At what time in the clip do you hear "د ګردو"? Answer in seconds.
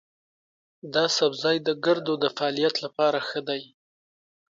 1.67-2.13